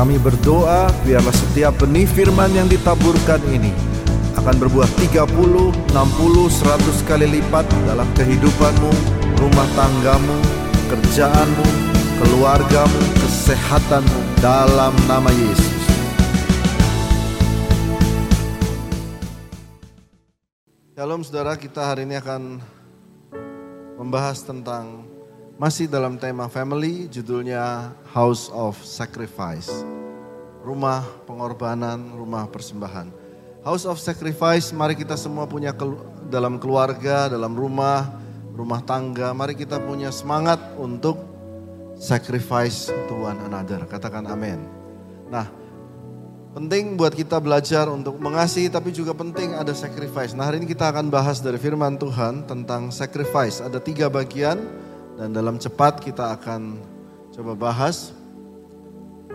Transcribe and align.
Kami 0.00 0.16
berdoa 0.16 0.88
biarlah 1.04 1.36
setiap 1.36 1.76
benih 1.76 2.08
firman 2.08 2.48
yang 2.56 2.64
ditaburkan 2.72 3.36
ini 3.52 3.68
akan 4.32 4.56
berbuah 4.56 4.88
30, 4.96 5.28
60, 5.28 5.92
100 5.92 7.04
kali 7.04 7.28
lipat 7.28 7.68
dalam 7.84 8.08
kehidupanmu, 8.16 8.92
rumah 9.36 9.68
tanggamu, 9.76 10.40
kerjaanmu, 10.88 11.66
keluargamu, 12.16 13.00
kesehatanmu 13.20 14.40
dalam 14.40 14.96
nama 15.04 15.28
Yesus. 15.36 15.84
Shalom 20.96 21.20
saudara, 21.28 21.60
kita 21.60 21.84
hari 21.84 22.08
ini 22.08 22.16
akan 22.16 22.56
membahas 24.00 24.40
tentang 24.48 25.09
masih 25.60 25.92
dalam 25.92 26.16
tema 26.16 26.48
family, 26.48 27.04
judulnya 27.12 27.92
House 28.16 28.48
of 28.48 28.80
Sacrifice. 28.80 29.68
Rumah 30.64 31.04
pengorbanan, 31.28 32.16
rumah 32.16 32.48
persembahan. 32.48 33.12
House 33.60 33.84
of 33.84 34.00
Sacrifice, 34.00 34.72
mari 34.72 34.96
kita 34.96 35.20
semua 35.20 35.44
punya 35.44 35.76
kelu 35.76 36.00
dalam 36.32 36.56
keluarga, 36.56 37.28
dalam 37.28 37.52
rumah, 37.52 38.08
rumah 38.56 38.80
tangga, 38.80 39.36
mari 39.36 39.52
kita 39.52 39.76
punya 39.84 40.08
semangat 40.08 40.56
untuk 40.80 41.20
sacrifice 42.00 42.88
to 43.04 43.20
one 43.20 43.36
another. 43.44 43.84
Katakan 43.84 44.32
amin. 44.32 44.64
Nah, 45.28 45.44
penting 46.56 46.96
buat 46.96 47.12
kita 47.12 47.36
belajar 47.36 47.84
untuk 47.92 48.16
mengasihi 48.16 48.72
tapi 48.72 48.96
juga 48.96 49.12
penting 49.12 49.52
ada 49.52 49.76
sacrifice. 49.76 50.32
Nah, 50.32 50.48
hari 50.48 50.64
ini 50.64 50.72
kita 50.72 50.88
akan 50.88 51.12
bahas 51.12 51.44
dari 51.44 51.60
firman 51.60 52.00
Tuhan 52.00 52.48
tentang 52.48 52.88
sacrifice. 52.88 53.60
Ada 53.60 53.76
tiga 53.76 54.08
bagian 54.08 54.88
dan 55.20 55.36
dalam 55.36 55.60
cepat 55.60 56.00
kita 56.00 56.32
akan 56.32 56.80
coba 57.36 57.52
bahas. 57.52 58.16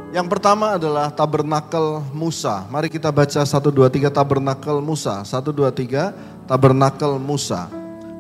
Yang 0.10 0.34
pertama 0.34 0.82
adalah 0.82 1.14
tabernakel 1.14 2.02
Musa. 2.10 2.66
Mari 2.74 2.90
kita 2.90 3.14
baca 3.14 3.46
1 3.46 3.54
2 3.54 3.86
3 3.94 4.10
tabernakel 4.10 4.82
Musa. 4.82 5.22
1 5.22 5.46
2 5.46 5.70
3 5.70 6.50
tabernakel 6.50 7.22
Musa. 7.22 7.70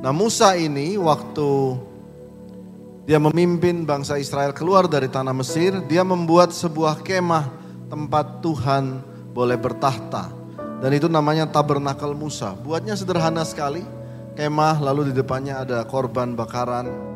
Nah, 0.06 0.14
Musa 0.14 0.54
ini 0.54 0.94
waktu 1.02 1.50
dia 3.10 3.18
memimpin 3.18 3.82
bangsa 3.82 4.22
Israel 4.22 4.54
keluar 4.54 4.86
dari 4.86 5.10
tanah 5.10 5.34
Mesir, 5.34 5.82
dia 5.90 6.06
membuat 6.06 6.54
sebuah 6.54 7.02
kemah 7.02 7.50
tempat 7.90 8.46
Tuhan 8.46 9.02
boleh 9.34 9.58
bertahta. 9.58 10.30
Dan 10.86 10.94
itu 10.94 11.10
namanya 11.10 11.50
tabernakel 11.50 12.14
Musa. 12.14 12.54
Buatnya 12.54 12.94
sederhana 12.94 13.42
sekali. 13.42 13.82
Kemah 14.38 14.84
lalu 14.84 15.10
di 15.10 15.14
depannya 15.16 15.64
ada 15.64 15.80
korban 15.88 16.36
bakaran, 16.36 17.15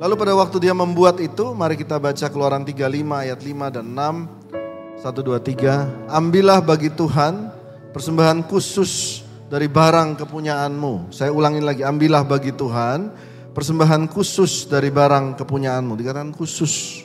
Lalu 0.00 0.16
pada 0.16 0.32
waktu 0.32 0.64
dia 0.64 0.72
membuat 0.72 1.20
itu, 1.20 1.52
mari 1.52 1.76
kita 1.76 2.00
baca 2.00 2.32
keluaran 2.32 2.64
35 2.64 2.88
ayat 3.20 3.36
5 3.36 3.68
dan 3.68 3.84
6. 3.84 4.96
1, 4.96 5.12
2, 5.12 5.36
3. 5.36 6.08
Ambillah 6.08 6.64
bagi 6.64 6.88
Tuhan 6.88 7.52
persembahan 7.92 8.48
khusus 8.48 9.20
dari 9.52 9.68
barang 9.68 10.16
kepunyaanmu. 10.16 11.12
Saya 11.12 11.28
ulangin 11.36 11.68
lagi, 11.68 11.84
ambillah 11.84 12.24
bagi 12.24 12.48
Tuhan 12.56 13.12
persembahan 13.52 14.08
khusus 14.08 14.72
dari 14.72 14.88
barang 14.88 15.36
kepunyaanmu. 15.36 15.92
Dikatakan 15.92 16.32
khusus. 16.32 17.04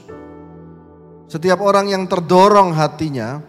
Setiap 1.28 1.60
orang 1.60 1.92
yang 1.92 2.08
terdorong 2.08 2.72
hatinya 2.80 3.44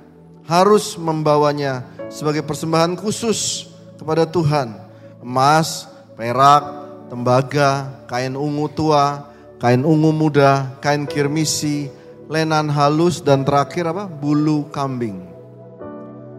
harus 0.50 0.98
membawanya 0.98 1.86
sebagai 2.10 2.42
persembahan 2.42 2.98
khusus 2.98 3.70
kepada 3.94 4.27
Tuhan. 4.27 4.75
Emas, 5.22 5.86
perak, 6.19 6.66
tembaga, 7.06 8.03
kain 8.10 8.34
ungu 8.34 8.66
tua, 8.75 9.36
kain 9.57 9.83
ungu 9.83 10.12
muda, 10.12 10.77
kain 10.85 11.09
kirmisi, 11.09 11.89
lenan 12.29 12.69
halus 12.69 13.23
dan 13.23 13.47
terakhir 13.47 13.89
apa? 13.89 14.05
bulu 14.11 14.69
kambing. 14.69 15.23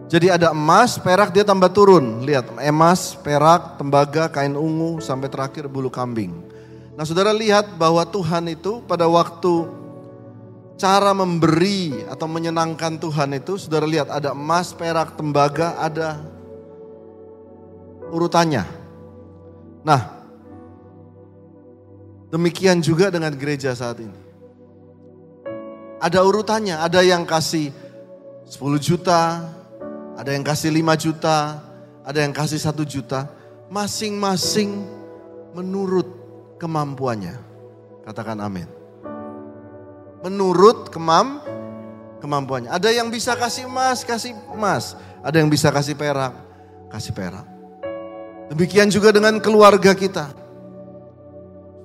Jadi 0.08 0.32
ada 0.32 0.56
emas, 0.56 0.96
perak 0.96 1.36
dia 1.36 1.44
tambah 1.44 1.68
turun. 1.68 2.24
Lihat, 2.24 2.56
emas, 2.64 3.12
perak, 3.12 3.76
tembaga, 3.76 4.32
kain 4.32 4.56
ungu 4.56 5.04
sampai 5.04 5.28
terakhir 5.28 5.68
bulu 5.68 5.92
kambing. 5.92 6.32
Nah, 6.96 7.04
Saudara 7.04 7.28
lihat 7.28 7.76
bahwa 7.76 8.00
Tuhan 8.08 8.48
itu 8.48 8.80
pada 8.88 9.04
waktu 9.04 9.68
cara 10.80 11.12
memberi 11.12 12.08
atau 12.08 12.24
menyenangkan 12.24 12.96
Tuhan 12.96 13.36
itu, 13.36 13.60
Saudara 13.60 13.84
lihat 13.84 14.08
ada 14.08 14.32
emas, 14.32 14.72
perak, 14.72 15.12
tembaga, 15.12 15.76
ada 15.76 16.24
urutannya. 18.08 18.64
Nah, 19.84 20.17
Demikian 22.28 22.84
juga 22.84 23.08
dengan 23.08 23.32
gereja 23.32 23.72
saat 23.72 24.04
ini. 24.04 24.18
Ada 25.98 26.22
urutannya, 26.22 26.76
ada 26.76 27.00
yang 27.00 27.24
kasih 27.24 27.72
10 28.44 28.78
juta, 28.78 29.48
ada 30.14 30.30
yang 30.30 30.44
kasih 30.44 30.70
5 30.70 30.94
juta, 30.94 31.58
ada 32.04 32.18
yang 32.20 32.30
kasih 32.36 32.60
1 32.60 32.84
juta. 32.84 33.32
Masing-masing 33.72 34.84
menurut 35.56 36.08
kemampuannya. 36.60 37.36
Katakan 38.04 38.40
amin. 38.40 38.68
Menurut 40.24 40.92
kemam, 40.92 41.40
kemampuannya. 42.20 42.72
Ada 42.72 42.92
yang 42.92 43.08
bisa 43.08 43.32
kasih 43.36 43.68
emas, 43.68 44.04
kasih 44.04 44.36
emas. 44.52 44.98
Ada 45.24 45.40
yang 45.40 45.48
bisa 45.48 45.68
kasih 45.72 45.96
perak, 45.96 46.34
kasih 46.92 47.12
perak. 47.12 47.46
Demikian 48.48 48.88
juga 48.88 49.12
dengan 49.12 49.36
keluarga 49.40 49.92
kita. 49.92 50.32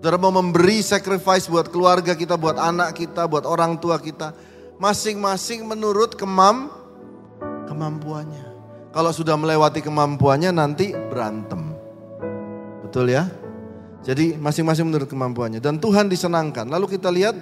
Saudara 0.03 0.19
mau 0.19 0.35
memberi 0.35 0.83
sacrifice 0.83 1.47
buat 1.47 1.71
keluarga 1.71 2.11
kita, 2.11 2.35
buat 2.35 2.59
anak 2.59 2.91
kita, 2.91 3.23
buat 3.23 3.47
orang 3.47 3.79
tua 3.79 3.95
kita. 4.03 4.35
Masing-masing 4.75 5.63
menurut 5.63 6.19
kemam, 6.19 6.67
kemampuannya. 7.71 8.43
Kalau 8.91 9.15
sudah 9.15 9.39
melewati 9.39 9.79
kemampuannya 9.79 10.51
nanti 10.51 10.91
berantem. 10.91 11.71
Betul 12.83 13.15
ya? 13.15 13.31
Jadi 14.03 14.35
masing-masing 14.35 14.91
menurut 14.91 15.07
kemampuannya. 15.07 15.63
Dan 15.63 15.79
Tuhan 15.79 16.11
disenangkan. 16.11 16.67
Lalu 16.67 16.99
kita 16.99 17.07
lihat 17.07 17.39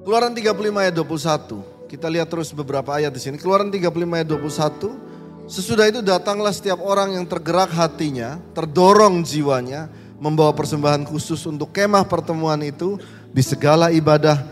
Keluaran 0.00 0.32
35 0.32 0.48
ayat 0.80 0.94
21. 0.96 1.92
Kita 1.92 2.08
lihat 2.08 2.32
terus 2.32 2.56
beberapa 2.56 2.96
ayat 2.96 3.12
di 3.12 3.20
sini. 3.20 3.36
Keluaran 3.36 3.68
35 3.68 3.84
ayat 4.16 4.28
21. 4.32 5.17
Sesudah 5.48 5.88
itu 5.88 6.04
datanglah 6.04 6.52
setiap 6.52 6.76
orang 6.84 7.16
yang 7.16 7.24
tergerak 7.24 7.72
hatinya, 7.72 8.36
terdorong 8.52 9.24
jiwanya, 9.24 9.88
membawa 10.20 10.52
persembahan 10.52 11.08
khusus 11.08 11.40
untuk 11.48 11.72
kemah 11.72 12.04
pertemuan 12.04 12.60
itu 12.60 13.00
di 13.32 13.40
segala 13.40 13.88
ibadah 13.88 14.44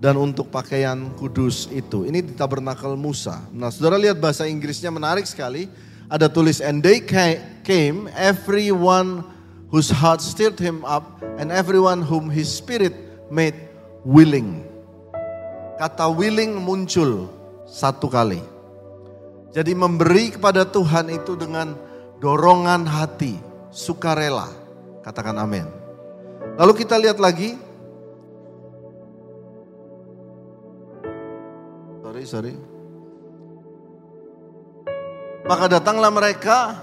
dan 0.00 0.16
untuk 0.16 0.48
pakaian 0.48 1.12
kudus 1.20 1.68
itu. 1.68 2.08
Ini 2.08 2.24
di 2.24 2.32
tabernakel 2.32 2.96
Musa. 2.96 3.44
Nah 3.52 3.68
saudara 3.68 4.00
lihat 4.00 4.16
bahasa 4.16 4.48
Inggrisnya 4.48 4.88
menarik 4.88 5.28
sekali. 5.28 5.68
Ada 6.08 6.32
tulis, 6.32 6.64
and 6.64 6.80
they 6.80 7.04
came, 7.04 8.08
everyone 8.16 9.20
whose 9.68 9.92
heart 9.92 10.24
stirred 10.24 10.56
him 10.56 10.80
up, 10.88 11.20
and 11.36 11.52
everyone 11.52 12.00
whom 12.00 12.32
his 12.32 12.48
spirit 12.48 12.96
made 13.28 13.68
willing. 14.00 14.64
Kata 15.76 16.08
willing 16.08 16.56
muncul 16.56 17.28
satu 17.68 18.08
kali. 18.08 18.40
Jadi 19.48 19.72
memberi 19.72 20.36
kepada 20.36 20.68
Tuhan 20.68 21.08
itu 21.08 21.32
dengan 21.32 21.72
dorongan 22.20 22.84
hati, 22.84 23.38
sukarela. 23.72 24.48
Katakan 25.00 25.40
amin. 25.40 25.64
Lalu 26.60 26.72
kita 26.84 27.00
lihat 27.00 27.16
lagi. 27.16 27.56
Sorry, 32.04 32.24
sorry. 32.28 32.54
Maka 35.48 35.64
datanglah 35.80 36.12
mereka, 36.12 36.76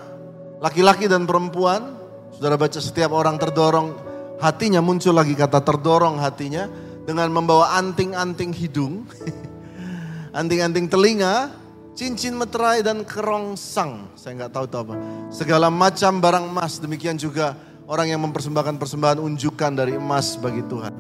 laki-laki 0.58 1.06
dan 1.06 1.30
perempuan. 1.30 1.94
Saudara 2.34 2.58
baca 2.58 2.82
setiap 2.82 3.14
orang 3.14 3.38
terdorong 3.38 3.94
hatinya, 4.42 4.82
muncul 4.82 5.14
lagi 5.14 5.38
kata 5.38 5.62
terdorong 5.62 6.18
hatinya. 6.18 6.66
Dengan 7.06 7.30
membawa 7.30 7.78
anting-anting 7.78 8.50
hidung, 8.58 9.06
anting-anting 10.42 10.90
telinga, 10.90 11.54
cincin 11.96 12.36
meterai 12.36 12.84
dan 12.84 13.08
kerongsang. 13.08 14.12
Saya 14.20 14.44
nggak 14.44 14.52
tahu 14.52 14.66
itu 14.68 14.78
apa. 14.78 14.96
Segala 15.32 15.68
macam 15.72 16.20
barang 16.20 16.46
emas. 16.52 16.78
Demikian 16.78 17.16
juga 17.16 17.56
orang 17.88 18.12
yang 18.12 18.22
mempersembahkan 18.28 18.76
persembahan 18.76 19.20
unjukan 19.24 19.72
dari 19.72 19.96
emas 19.96 20.36
bagi 20.36 20.62
Tuhan. 20.68 20.94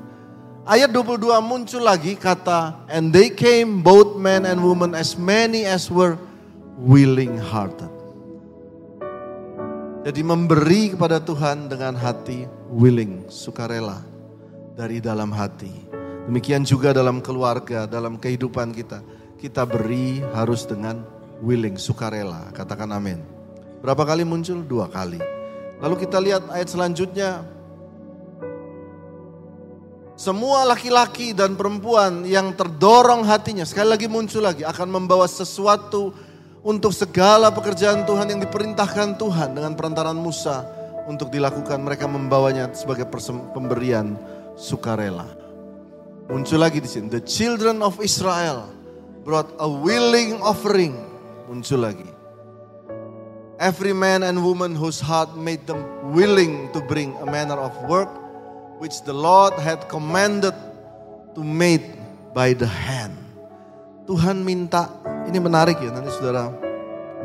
Ayat 0.65 0.89
22 0.89 1.29
muncul 1.45 1.83
lagi 1.85 2.17
kata, 2.17 2.89
And 2.89 3.13
they 3.13 3.29
came 3.29 3.85
both 3.85 4.17
men 4.17 4.49
and 4.49 4.65
women 4.65 4.97
as 4.97 5.13
many 5.13 5.61
as 5.61 5.93
were 5.93 6.17
willing 6.81 7.37
hearted. 7.37 7.91
Jadi 10.05 10.21
memberi 10.21 10.93
kepada 10.93 11.21
Tuhan 11.21 11.69
dengan 11.69 11.93
hati 11.97 12.45
willing, 12.69 13.25
sukarela 13.29 14.01
dari 14.73 15.01
dalam 15.01 15.33
hati. 15.33 15.69
Demikian 16.25 16.65
juga 16.65 16.93
dalam 16.93 17.21
keluarga, 17.21 17.85
dalam 17.85 18.17
kehidupan 18.17 18.73
kita 18.73 19.01
kita 19.39 19.67
beri 19.67 20.23
harus 20.33 20.63
dengan 20.63 21.03
willing, 21.43 21.75
sukarela. 21.75 22.51
Katakan 22.55 22.91
amin. 22.95 23.19
Berapa 23.83 24.07
kali 24.07 24.23
muncul? 24.23 24.63
Dua 24.63 24.87
kali. 24.87 25.19
Lalu 25.83 25.95
kita 26.07 26.17
lihat 26.23 26.47
ayat 26.49 26.71
selanjutnya. 26.71 27.43
Semua 30.15 30.63
laki-laki 30.63 31.35
dan 31.35 31.59
perempuan 31.59 32.23
yang 32.23 32.55
terdorong 32.55 33.27
hatinya, 33.27 33.67
sekali 33.67 33.91
lagi 33.91 34.07
muncul 34.07 34.39
lagi, 34.39 34.63
akan 34.63 34.87
membawa 34.87 35.27
sesuatu 35.27 36.15
untuk 36.63 36.95
segala 36.95 37.51
pekerjaan 37.51 38.07
Tuhan 38.07 38.31
yang 38.31 38.39
diperintahkan 38.39 39.19
Tuhan 39.19 39.59
dengan 39.59 39.75
perantaran 39.75 40.15
Musa 40.15 40.63
untuk 41.03 41.35
dilakukan. 41.35 41.83
Mereka 41.83 42.07
membawanya 42.07 42.71
sebagai 42.71 43.11
pemberian 43.51 44.15
sukarela. 44.55 45.27
Muncul 46.31 46.63
lagi 46.63 46.79
di 46.79 46.87
sini, 46.87 47.11
the 47.11 47.19
children 47.19 47.83
of 47.83 47.99
Israel 47.99 48.71
brought 49.25 49.49
a 49.57 49.67
willing 49.67 50.37
offering. 50.45 50.93
Muncul 51.49 51.81
lagi. 51.81 52.05
Every 53.57 53.91
man 53.91 54.21
and 54.21 54.45
woman 54.45 54.77
whose 54.77 55.01
heart 55.01 55.33
made 55.33 55.65
them 55.65 55.81
willing 56.13 56.69
to 56.77 56.79
bring 56.85 57.17
a 57.17 57.25
manner 57.25 57.57
of 57.57 57.73
work 57.89 58.11
which 58.77 59.01
the 59.03 59.15
Lord 59.15 59.57
had 59.57 59.89
commanded 59.89 60.53
to 61.33 61.41
made 61.41 61.83
by 62.35 62.53
the 62.53 62.67
hand. 62.67 63.15
Tuhan 64.05 64.45
minta, 64.45 64.91
ini 65.25 65.41
menarik 65.41 65.81
ya 65.81 65.89
nanti 65.89 66.13
saudara 66.13 66.53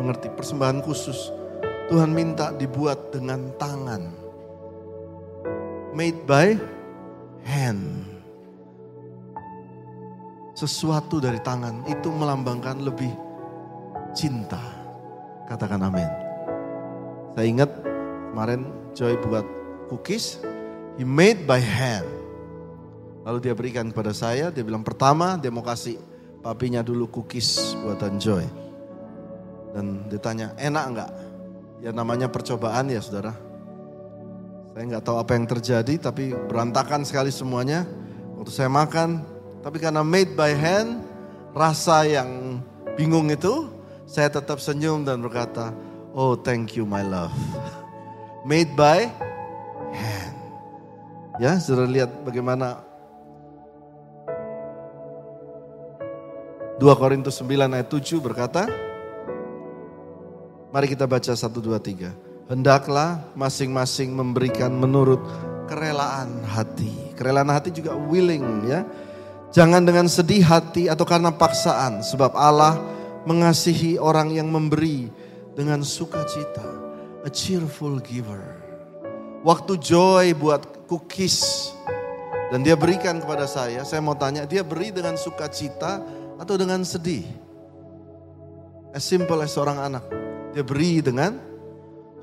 mengerti 0.01 0.33
persembahan 0.33 0.81
khusus. 0.81 1.29
Tuhan 1.93 2.15
minta 2.15 2.55
dibuat 2.55 3.13
dengan 3.13 3.51
tangan. 3.59 4.15
Made 5.93 6.23
by 6.25 6.55
hand. 7.43 8.10
Sesuatu 10.61 11.25
dari 11.25 11.41
tangan 11.41 11.89
itu 11.89 12.13
melambangkan 12.13 12.85
lebih 12.85 13.09
cinta. 14.13 14.61
Katakan 15.49 15.81
amin. 15.81 16.05
Saya 17.33 17.47
ingat 17.49 17.71
kemarin 18.29 18.69
Joy 18.93 19.17
buat 19.25 19.49
cookies, 19.89 20.37
He 21.01 21.05
made 21.09 21.49
by 21.49 21.65
hand. 21.65 22.05
Lalu 23.25 23.41
dia 23.41 23.57
berikan 23.57 23.89
kepada 23.89 24.13
saya, 24.13 24.53
dia 24.53 24.61
bilang 24.61 24.85
pertama 24.85 25.41
dia 25.41 25.49
mau 25.49 25.65
kasih 25.65 25.97
papinya 26.45 26.85
dulu 26.85 27.09
cookies 27.09 27.73
buatan 27.81 28.21
Joy. 28.21 28.45
Dan 29.73 30.13
ditanya, 30.13 30.53
enak 30.61 30.85
enggak? 30.93 31.11
Ya 31.81 31.91
namanya 31.97 32.29
percobaan 32.29 32.93
ya 32.93 33.01
saudara. 33.01 33.33
Saya 34.77 34.85
nggak 34.93 35.05
tahu 35.09 35.17
apa 35.25 35.33
yang 35.41 35.49
terjadi 35.49 35.95
tapi 35.97 36.37
berantakan 36.37 37.09
sekali 37.09 37.33
semuanya. 37.33 37.89
Waktu 38.37 38.53
saya 38.53 38.69
makan, 38.69 39.25
tapi 39.61 39.77
karena 39.77 40.01
made 40.01 40.33
by 40.33 40.57
hand, 40.57 41.05
rasa 41.53 42.09
yang 42.09 42.61
bingung 42.97 43.29
itu, 43.29 43.69
saya 44.09 44.33
tetap 44.33 44.59
senyum 44.59 45.05
dan 45.05 45.21
berkata, 45.21 45.77
oh 46.17 46.33
thank 46.35 46.75
you 46.75 46.89
my 46.89 47.05
love. 47.05 47.35
Made 48.49 48.73
by 48.73 49.13
hand. 49.93 50.37
Ya, 51.37 51.61
sudah 51.61 51.85
lihat 51.85 52.09
bagaimana 52.25 52.81
2 56.81 56.89
Korintus 56.97 57.37
9 57.45 57.77
ayat 57.77 57.89
7 57.93 58.17
berkata, 58.25 58.65
Mari 60.71 60.87
kita 60.87 61.05
baca 61.05 61.35
1, 61.35 61.51
2, 61.51 61.77
3. 61.77 62.49
Hendaklah 62.49 63.27
masing-masing 63.35 64.15
memberikan 64.15 64.71
menurut 64.71 65.19
kerelaan 65.67 66.47
hati. 66.47 67.13
Kerelaan 67.19 67.51
hati 67.51 67.75
juga 67.75 67.99
willing 67.99 68.71
ya. 68.71 68.87
Jangan 69.51 69.83
dengan 69.83 70.07
sedih 70.07 70.47
hati 70.47 70.87
atau 70.87 71.03
karena 71.03 71.35
paksaan. 71.35 72.07
Sebab 72.07 72.39
Allah 72.39 72.79
mengasihi 73.27 73.99
orang 73.99 74.31
yang 74.31 74.47
memberi 74.47 75.11
dengan 75.59 75.83
sukacita. 75.83 76.67
A 77.27 77.29
cheerful 77.29 77.99
giver. 77.99 78.41
Waktu 79.43 79.77
Joy 79.83 80.39
buat 80.39 80.87
cookies. 80.87 81.71
Dan 82.51 82.67
dia 82.67 82.75
berikan 82.75 83.23
kepada 83.23 83.47
saya, 83.47 83.87
saya 83.87 84.03
mau 84.03 84.19
tanya, 84.19 84.43
dia 84.43 84.67
beri 84.67 84.91
dengan 84.91 85.15
sukacita 85.15 86.03
atau 86.35 86.59
dengan 86.59 86.83
sedih? 86.83 87.23
As 88.91 89.07
simple 89.07 89.39
as 89.39 89.55
seorang 89.55 89.79
anak. 89.79 90.03
Dia 90.51 90.67
beri 90.67 90.99
dengan 90.99 91.39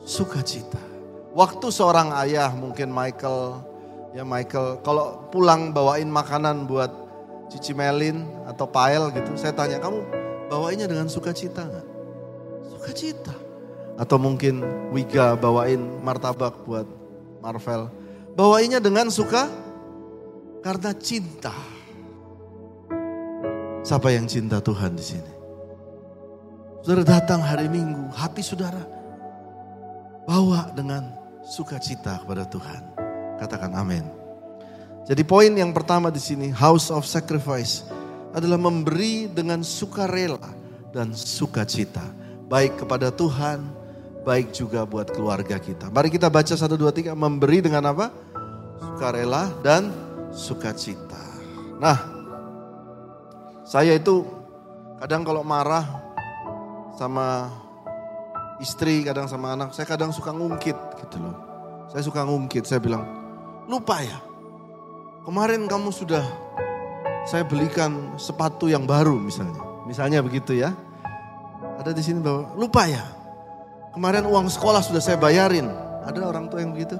sukacita. 0.03 0.83
Waktu 1.31 1.71
seorang 1.71 2.11
ayah, 2.27 2.51
mungkin 2.51 2.91
Michael, 2.91 3.63
ya 4.11 4.27
Michael, 4.27 4.83
kalau 4.83 5.31
pulang 5.31 5.71
bawain 5.71 6.11
makanan 6.11 6.67
buat 6.67 7.06
Cici 7.47 7.71
Melin 7.71 8.27
atau 8.43 8.67
Pael 8.67 9.07
gitu, 9.15 9.35
saya 9.39 9.55
tanya, 9.55 9.79
kamu 9.79 10.03
bawainnya 10.51 10.87
dengan 10.87 11.07
sukacita 11.07 11.63
nggak? 11.63 11.87
Sukacita. 12.75 13.35
Atau 13.97 14.21
mungkin 14.21 14.61
Wiga 14.93 15.33
bawain 15.33 15.81
martabak 16.05 16.61
buat 16.67 16.85
Marvel 17.41 17.89
Bawainya 18.37 18.77
dengan 18.77 19.09
suka 19.09 19.49
karena 20.61 20.93
cinta. 20.93 21.49
Siapa 23.81 24.13
yang 24.13 24.29
cinta 24.29 24.61
Tuhan 24.61 24.93
di 24.93 25.01
sini? 25.01 25.31
Saudara 26.85 27.17
datang 27.17 27.41
hari 27.41 27.65
Minggu, 27.65 28.13
hati 28.13 28.45
saudara 28.45 28.85
bawa 30.29 30.69
dengan 30.77 31.17
sukacita 31.49 32.21
kepada 32.21 32.45
Tuhan. 32.45 32.83
Katakan 33.41 33.73
amin. 33.73 34.05
Jadi 35.07 35.23
poin 35.23 35.47
yang 35.55 35.71
pertama 35.71 36.11
di 36.11 36.19
sini, 36.19 36.51
house 36.51 36.91
of 36.91 37.07
sacrifice 37.07 37.87
adalah 38.35 38.59
memberi 38.59 39.31
dengan 39.31 39.63
sukarela 39.63 40.51
dan 40.91 41.15
sukacita, 41.15 42.03
baik 42.51 42.83
kepada 42.83 43.07
Tuhan, 43.07 43.63
baik 44.27 44.51
juga 44.51 44.83
buat 44.83 45.07
keluarga 45.15 45.55
kita. 45.63 45.87
Mari 45.87 46.11
kita 46.11 46.27
baca 46.27 46.51
satu 46.51 46.75
dua 46.75 46.91
tiga 46.91 47.15
memberi 47.15 47.63
dengan 47.63 47.87
apa? 47.95 48.11
sukarela 48.77 49.49
dan 49.63 49.89
sukacita. 50.35 51.23
Nah, 51.79 51.97
saya 53.63 53.95
itu 53.95 54.27
kadang 54.99 55.23
kalau 55.23 55.41
marah 55.41 55.87
sama 56.99 57.47
istri, 58.59 59.07
kadang 59.07 59.25
sama 59.31 59.55
anak, 59.55 59.71
saya 59.71 59.87
kadang 59.87 60.11
suka 60.11 60.35
ngungkit 60.35 60.77
gitu 60.99 61.17
loh. 61.21 61.35
Saya 61.89 62.03
suka 62.03 62.21
ngungkit, 62.27 62.67
saya 62.67 62.83
bilang, 62.83 63.05
lupa 63.69 64.03
ya, 64.03 64.17
kemarin 65.27 65.67
kamu 65.67 65.91
sudah 65.91 66.23
saya 67.27 67.43
belikan 67.43 68.15
sepatu 68.15 68.71
yang 68.71 68.87
baru 68.87 69.19
misalnya. 69.19 69.59
Misalnya 69.83 70.23
begitu 70.23 70.55
ya. 70.55 70.71
Ada 71.75 71.91
di 71.91 71.99
sini 71.99 72.23
bahwa, 72.23 72.55
lupa 72.55 72.87
ya, 72.87 73.03
kemarin 73.91 74.23
uang 74.23 74.47
sekolah 74.47 74.79
sudah 74.79 75.03
saya 75.03 75.19
bayarin. 75.19 75.67
Ada 76.07 76.23
orang 76.23 76.47
tua 76.47 76.63
yang 76.63 76.71
begitu? 76.71 76.95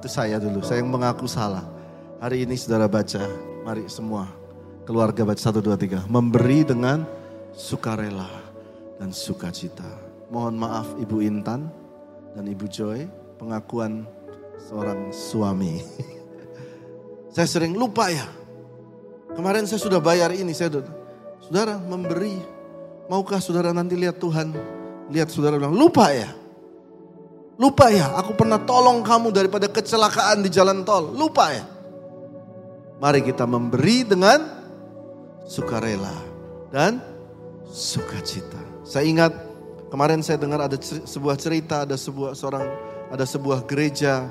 Itu 0.00 0.08
saya 0.08 0.40
dulu, 0.40 0.64
saya 0.64 0.80
yang 0.80 0.88
mengaku 0.88 1.28
salah. 1.28 1.62
Hari 2.24 2.48
ini 2.48 2.56
saudara 2.56 2.88
baca, 2.88 3.20
mari 3.68 3.84
semua 3.92 4.24
keluarga 4.88 5.28
baca 5.28 5.38
satu 5.38 5.60
dua 5.60 5.76
tiga. 5.76 6.00
Memberi 6.08 6.64
dengan 6.64 7.04
sukarela 7.52 8.26
dan 8.96 9.12
sukacita. 9.12 9.86
Mohon 10.32 10.54
maaf 10.64 10.88
Ibu 10.96 11.20
Intan 11.20 11.68
dan 12.32 12.44
Ibu 12.48 12.64
Joy, 12.72 13.04
pengakuan 13.36 14.08
seorang 14.56 15.12
suami. 15.12 15.84
saya 17.34 17.50
sering 17.50 17.74
lupa 17.74 18.06
ya. 18.14 18.30
Kemarin 19.34 19.66
saya 19.66 19.82
sudah 19.82 19.98
bayar 19.98 20.30
ini, 20.30 20.54
saya 20.54 20.70
Saudara 21.42 21.76
memberi, 21.76 22.38
maukah 23.10 23.42
saudara 23.42 23.74
nanti 23.74 23.98
lihat 23.98 24.22
Tuhan, 24.22 24.54
lihat 25.10 25.28
saudara 25.34 25.58
bilang, 25.58 25.74
lupa 25.74 26.14
ya. 26.14 26.30
Lupa 27.58 27.90
ya, 27.90 28.14
aku 28.14 28.38
pernah 28.38 28.62
tolong 28.62 29.02
kamu 29.02 29.34
daripada 29.34 29.66
kecelakaan 29.66 30.46
di 30.46 30.50
jalan 30.50 30.86
tol. 30.86 31.10
Lupa 31.10 31.50
ya. 31.50 31.66
Mari 33.02 33.26
kita 33.26 33.44
memberi 33.50 34.06
dengan 34.06 34.40
sukarela 35.44 36.14
dan 36.70 37.02
sukacita. 37.66 38.58
Saya 38.86 39.10
ingat 39.10 39.34
kemarin 39.90 40.22
saya 40.22 40.38
dengar 40.38 40.62
ada 40.62 40.78
sebuah 40.80 41.34
cerita, 41.34 41.82
ada 41.82 41.98
sebuah 41.98 42.38
seorang, 42.38 42.64
ada 43.10 43.26
sebuah 43.26 43.66
gereja 43.66 44.30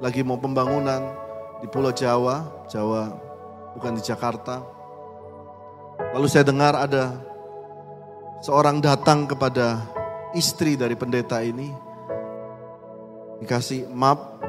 lagi 0.00 0.24
mau 0.24 0.40
pembangunan 0.40 1.27
di 1.58 1.66
Pulau 1.66 1.90
Jawa, 1.94 2.66
Jawa 2.70 3.10
bukan 3.74 3.98
di 3.98 4.02
Jakarta. 4.02 4.62
Lalu 6.14 6.26
saya 6.30 6.46
dengar 6.46 6.78
ada 6.78 7.18
seorang 8.42 8.78
datang 8.78 9.26
kepada 9.26 9.82
istri 10.34 10.78
dari 10.78 10.94
pendeta 10.94 11.42
ini 11.42 11.88
Dikasih 13.38 13.86
map 13.94 14.42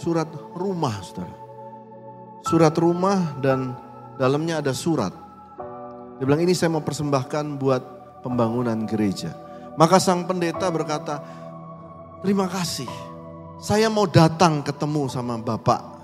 surat 0.00 0.28
rumah 0.56 0.96
saudara. 1.04 1.36
Surat 2.40 2.72
rumah 2.80 3.36
dan 3.44 3.76
dalamnya 4.16 4.64
ada 4.64 4.72
surat. 4.72 5.12
Dia 6.16 6.24
bilang 6.24 6.40
ini 6.40 6.56
saya 6.56 6.72
mau 6.72 6.80
persembahkan 6.80 7.60
buat 7.60 7.82
pembangunan 8.24 8.88
gereja. 8.88 9.36
Maka 9.76 10.00
sang 10.00 10.24
pendeta 10.24 10.72
berkata, 10.72 11.20
terima 12.24 12.48
kasih. 12.48 12.88
Saya 13.60 13.92
mau 13.92 14.08
datang 14.08 14.64
ketemu 14.64 15.12
sama 15.12 15.36
Bapak. 15.36 15.97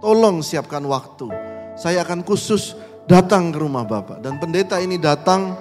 Tolong 0.00 0.40
siapkan 0.40 0.80
waktu. 0.88 1.28
Saya 1.76 2.02
akan 2.04 2.24
khusus 2.24 2.76
datang 3.04 3.52
ke 3.52 3.60
rumah 3.60 3.84
Bapak. 3.84 4.24
Dan 4.24 4.40
pendeta 4.40 4.80
ini 4.80 4.96
datang 4.96 5.54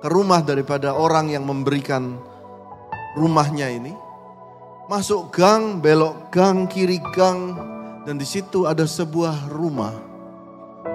ke 0.00 0.08
rumah 0.08 0.40
daripada 0.40 0.96
orang 0.96 1.28
yang 1.28 1.44
memberikan 1.44 2.16
rumahnya 3.16 3.68
ini 3.68 3.92
masuk 4.88 5.28
gang, 5.30 5.84
belok 5.84 6.32
gang, 6.32 6.64
kiri 6.64 6.98
gang, 7.12 7.54
Dan 8.08 8.16
di 8.16 8.24
situ 8.24 8.64
ada 8.64 8.88
sebuah 8.88 9.52
rumah. 9.52 9.92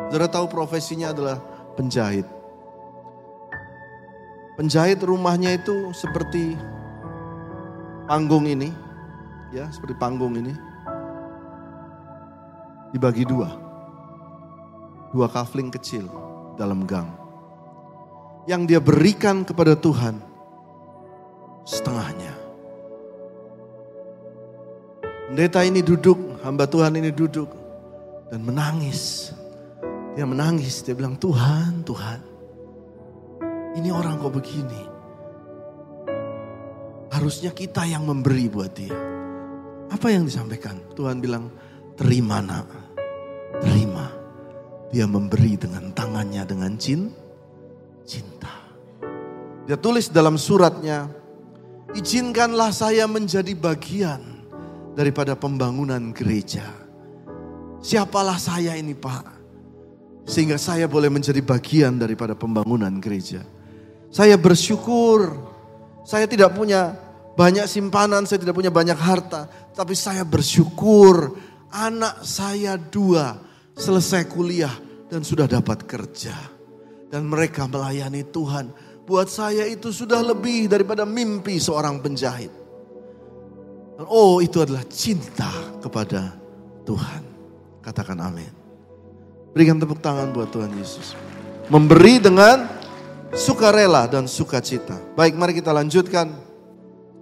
Saudara 0.10 0.26
tahu 0.26 0.50
profesinya 0.50 1.14
adalah 1.14 1.38
penjahit. 1.78 2.26
Penjahit 4.58 4.98
rumahnya 5.06 5.54
itu 5.54 5.94
seperti 5.94 6.58
panggung 8.10 8.50
ini, 8.50 8.74
ya 9.54 9.70
seperti 9.70 9.94
panggung 9.94 10.34
ini. 10.42 10.73
Dibagi 12.94 13.26
dua, 13.26 13.50
dua 15.10 15.26
kafling 15.26 15.74
kecil 15.74 16.06
dalam 16.62 16.86
gang. 16.86 17.10
Yang 18.46 18.62
dia 18.70 18.80
berikan 18.80 19.42
kepada 19.42 19.74
Tuhan 19.74 20.22
setengahnya. 21.66 22.34
Pendeta 25.34 25.66
ini 25.66 25.82
duduk, 25.82 26.46
hamba 26.46 26.70
Tuhan 26.70 26.94
ini 26.94 27.10
duduk 27.10 27.50
dan 28.30 28.46
menangis. 28.46 29.34
Dia 30.14 30.30
menangis, 30.30 30.86
dia 30.86 30.94
bilang, 30.94 31.18
Tuhan, 31.18 31.82
Tuhan, 31.82 32.20
ini 33.74 33.90
orang 33.90 34.22
kok 34.22 34.30
begini. 34.30 34.84
Harusnya 37.10 37.50
kita 37.50 37.90
yang 37.90 38.06
memberi 38.06 38.46
buat 38.46 38.78
dia. 38.78 38.94
Apa 39.90 40.14
yang 40.14 40.30
disampaikan? 40.30 40.78
Tuhan 40.94 41.18
bilang, 41.18 41.50
terima 41.98 42.42
nak, 42.42 42.68
terima. 43.62 44.10
Dia 44.94 45.10
memberi 45.10 45.58
dengan 45.58 45.90
tangannya 45.90 46.46
dengan 46.46 46.78
cin, 46.78 47.10
cinta. 48.06 48.54
Dia 49.66 49.80
tulis 49.80 50.12
dalam 50.14 50.38
suratnya, 50.38 51.10
izinkanlah 51.98 52.70
saya 52.70 53.10
menjadi 53.10 53.58
bagian 53.58 54.22
daripada 54.94 55.34
pembangunan 55.34 56.14
gereja. 56.14 56.66
Siapalah 57.84 58.38
saya 58.38 58.78
ini 58.78 58.94
Pak? 58.94 59.26
Sehingga 60.24 60.56
saya 60.56 60.88
boleh 60.88 61.12
menjadi 61.12 61.44
bagian 61.44 62.00
daripada 62.00 62.32
pembangunan 62.32 62.94
gereja. 63.02 63.44
Saya 64.14 64.38
bersyukur, 64.40 65.36
saya 66.06 66.30
tidak 66.30 66.56
punya 66.56 66.96
banyak 67.34 67.66
simpanan, 67.66 68.24
saya 68.24 68.40
tidak 68.40 68.56
punya 68.56 68.72
banyak 68.72 68.96
harta. 68.96 69.50
Tapi 69.74 69.98
saya 69.98 70.22
bersyukur 70.24 71.34
anak 71.74 72.22
saya 72.22 72.78
dua 72.78 73.42
selesai 73.74 74.30
kuliah 74.30 74.72
dan 75.10 75.26
sudah 75.26 75.50
dapat 75.50 75.90
kerja. 75.90 76.38
Dan 77.10 77.30
mereka 77.30 77.66
melayani 77.66 78.26
Tuhan. 78.30 78.74
Buat 79.04 79.28
saya 79.30 79.68
itu 79.68 79.92
sudah 79.92 80.24
lebih 80.24 80.72
daripada 80.72 81.04
mimpi 81.04 81.60
seorang 81.60 82.00
penjahit. 82.00 82.50
Oh 84.10 84.42
itu 84.42 84.64
adalah 84.64 84.82
cinta 84.90 85.50
kepada 85.84 86.34
Tuhan. 86.88 87.22
Katakan 87.84 88.18
amin. 88.18 88.50
Berikan 89.54 89.78
tepuk 89.78 90.02
tangan 90.02 90.34
buat 90.34 90.50
Tuhan 90.50 90.74
Yesus. 90.74 91.14
Memberi 91.70 92.18
dengan 92.18 92.66
sukarela 93.38 94.10
dan 94.10 94.26
sukacita. 94.26 94.98
Baik 95.14 95.38
mari 95.38 95.54
kita 95.54 95.70
lanjutkan. 95.70 96.34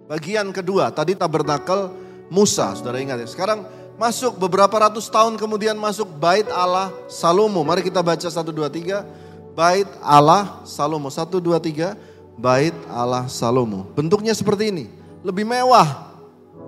Bagian 0.08 0.52
kedua, 0.56 0.92
tadi 0.96 1.16
tabernakel 1.16 1.92
Musa, 2.32 2.72
saudara 2.76 3.00
ingat 3.04 3.20
ya. 3.20 3.28
Sekarang 3.28 3.81
masuk 4.02 4.34
beberapa 4.42 4.74
ratus 4.74 5.06
tahun 5.14 5.38
kemudian 5.38 5.78
masuk 5.78 6.10
bait 6.18 6.50
Allah 6.50 6.90
Salomo. 7.06 7.62
Mari 7.62 7.86
kita 7.86 8.02
baca 8.02 8.26
1, 8.26 8.34
2, 8.34 8.66
3. 8.66 9.06
Bait 9.54 9.86
Allah 10.02 10.66
Salomo. 10.66 11.14
1, 11.14 11.30
2, 11.38 11.62
3. 11.62 11.94
Bait 12.34 12.74
Allah 12.90 13.30
Salomo. 13.30 13.86
Bentuknya 13.94 14.34
seperti 14.34 14.74
ini. 14.74 14.90
Lebih 15.22 15.46
mewah 15.46 16.12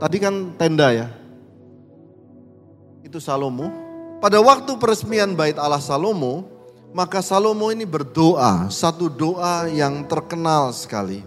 Tadi 0.04 0.18
kan 0.20 0.52
tenda 0.58 0.92
ya. 0.92 1.08
Itu 3.04 3.24
Salomo. 3.24 3.70
Pada 4.24 4.40
waktu 4.40 4.76
peresmian 4.80 5.32
bait 5.36 5.60
Allah 5.60 5.84
Salomo, 5.84 6.48
maka 6.96 7.20
Salomo 7.20 7.72
ini 7.72 7.84
berdoa, 7.84 8.72
satu 8.72 9.12
doa 9.12 9.68
yang 9.72 10.08
terkenal 10.08 10.72
sekali. 10.72 11.24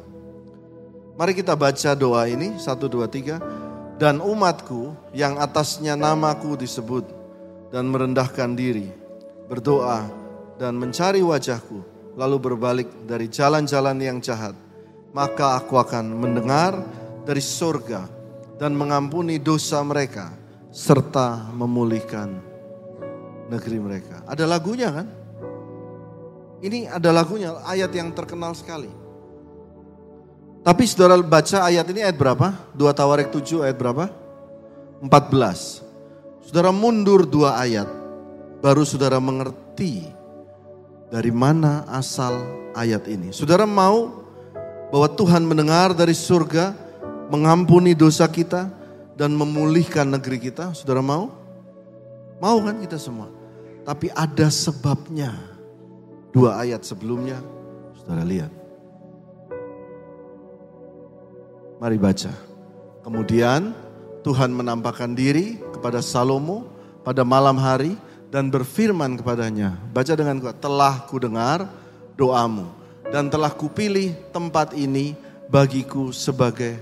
Mari 1.17 1.33
kita 1.37 1.57
baca 1.57 1.91
doa 1.97 2.29
ini, 2.29 2.57
satu, 2.61 2.89
dua, 2.89 3.09
tiga. 3.09 3.41
Dan 3.97 4.21
umatku 4.21 4.93
yang 5.17 5.41
atasnya 5.41 5.97
namaku 5.97 6.61
disebut 6.61 7.09
dan 7.73 7.89
merendahkan 7.89 8.53
diri, 8.53 8.93
berdoa 9.49 10.05
dan 10.61 10.77
mencari 10.77 11.25
wajahku, 11.25 11.81
lalu 12.13 12.37
berbalik 12.37 12.89
dari 13.09 13.33
jalan-jalan 13.33 13.97
yang 13.97 14.19
jahat. 14.21 14.53
Maka 15.17 15.57
aku 15.57 15.81
akan 15.81 16.13
mendengar 16.13 16.77
dari 17.25 17.41
surga 17.41 18.05
dan 18.61 18.77
mengampuni 18.77 19.41
dosa 19.41 19.81
mereka 19.81 20.29
serta 20.69 21.49
memulihkan 21.57 22.37
negeri 23.49 23.79
mereka. 23.81 24.21
Ada 24.29 24.45
lagunya 24.45 24.93
kan? 24.93 25.09
Ini 26.61 26.89
ada 26.89 27.13
lagunya, 27.17 27.57
ayat 27.65 27.93
yang 27.97 28.13
terkenal 28.13 28.53
sekali. 28.53 29.06
Tapi 30.67 30.83
saudara 30.83 31.15
baca 31.23 31.63
ayat 31.63 31.87
ini 31.95 32.03
ayat 32.03 32.19
berapa? 32.19 32.51
Dua 32.75 32.91
Tawarik 32.91 33.31
7 33.31 33.63
ayat 33.63 33.79
berapa? 33.79 34.11
14. 34.99 36.43
Saudara 36.43 36.75
mundur 36.75 37.23
dua 37.23 37.55
ayat, 37.55 37.87
baru 38.59 38.83
saudara 38.83 39.23
mengerti 39.23 40.03
dari 41.07 41.31
mana 41.31 41.87
asal 41.87 42.43
ayat 42.75 43.07
ini. 43.07 43.31
Saudara 43.31 43.63
mau 43.63 44.27
bahwa 44.91 45.07
Tuhan 45.15 45.47
mendengar 45.47 45.95
dari 45.95 46.19
surga, 46.19 46.75
mengampuni 47.31 47.95
dosa 47.95 48.27
kita 48.27 48.67
dan 49.15 49.39
memulihkan 49.39 50.11
negeri 50.19 50.51
kita. 50.51 50.75
Saudara 50.75 50.99
mau? 50.99 51.31
Mau 52.43 52.59
kan 52.67 52.83
kita 52.83 52.99
semua? 52.99 53.31
Tapi 53.87 54.11
ada 54.11 54.51
sebabnya. 54.51 55.31
Dua 56.35 56.59
ayat 56.59 56.83
sebelumnya, 56.83 57.39
saudara 58.03 58.27
lihat. 58.27 58.66
Mari 61.77 62.01
baca. 62.01 62.33
Kemudian 63.05 63.77
Tuhan 64.25 64.51
menampakkan 64.51 65.13
diri 65.13 65.61
kepada 65.77 66.01
Salomo 66.01 66.67
pada 67.05 67.23
malam 67.23 67.61
hari 67.61 67.95
dan 68.33 68.49
berfirman 68.49 69.21
kepadanya. 69.21 69.77
Baca 69.93 70.13
dengan 70.17 70.41
kuat, 70.41 70.57
telah 70.59 71.05
ku 71.05 71.21
dengar 71.21 71.69
doamu 72.17 72.73
dan 73.13 73.29
telah 73.29 73.53
kupilih 73.53 74.17
tempat 74.33 74.75
ini 74.75 75.15
bagiku 75.47 76.11
sebagai 76.11 76.81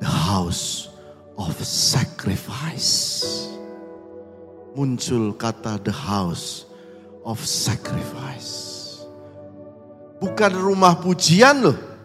the 0.00 0.08
house 0.08 0.90
of 1.36 1.52
sacrifice. 1.62 3.22
Muncul 4.76 5.32
kata 5.36 5.80
the 5.84 5.94
house 5.94 6.68
of 7.24 7.40
sacrifice. 7.44 8.84
Bukan 10.16 10.52
rumah 10.56 10.96
pujian 10.96 11.60
loh. 11.60 11.95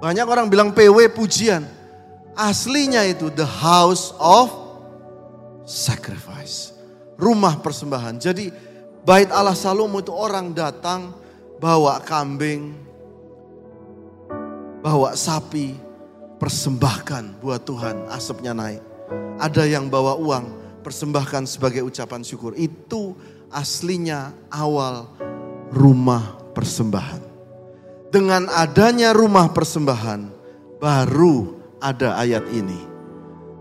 Banyak 0.00 0.24
orang 0.24 0.48
bilang 0.48 0.72
PW 0.72 1.12
pujian. 1.12 1.68
Aslinya 2.32 3.04
itu 3.04 3.28
the 3.28 3.44
house 3.44 4.16
of 4.16 4.48
sacrifice. 5.68 6.72
Rumah 7.20 7.60
persembahan. 7.60 8.16
Jadi 8.16 8.48
bait 9.04 9.28
Allah 9.28 9.52
Salomo 9.52 10.00
itu 10.00 10.08
orang 10.08 10.56
datang 10.56 11.12
bawa 11.60 12.00
kambing, 12.00 12.72
bawa 14.80 15.12
sapi, 15.12 15.76
persembahkan 16.40 17.36
buat 17.44 17.60
Tuhan, 17.68 18.08
asapnya 18.08 18.56
naik. 18.56 18.80
Ada 19.36 19.68
yang 19.68 19.92
bawa 19.92 20.16
uang, 20.16 20.80
persembahkan 20.80 21.44
sebagai 21.44 21.84
ucapan 21.84 22.24
syukur. 22.24 22.56
Itu 22.56 23.12
aslinya 23.52 24.32
awal 24.48 25.12
rumah 25.68 26.40
persembahan. 26.56 27.29
Dengan 28.10 28.50
adanya 28.50 29.14
rumah 29.14 29.54
persembahan, 29.54 30.26
baru 30.82 31.62
ada 31.78 32.18
ayat 32.18 32.42
ini. 32.50 32.90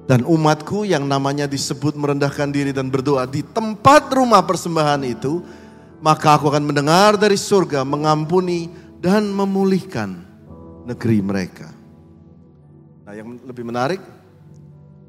Dan 0.09 0.25
umatku 0.25 0.89
yang 0.89 1.05
namanya 1.05 1.45
disebut 1.45 1.93
merendahkan 1.93 2.49
diri 2.49 2.73
dan 2.73 2.89
berdoa 2.89 3.29
di 3.29 3.45
tempat 3.45 4.09
rumah 4.09 4.41
persembahan 4.41 5.05
itu, 5.05 5.45
maka 6.01 6.33
aku 6.33 6.49
akan 6.49 6.65
mendengar 6.65 7.13
dari 7.13 7.37
surga 7.37 7.85
mengampuni 7.85 8.73
dan 8.97 9.29
memulihkan 9.29 10.17
negeri 10.89 11.21
mereka. 11.21 11.69
Nah 13.05 13.13
yang 13.13 13.37
lebih 13.45 13.61
menarik 13.61 14.01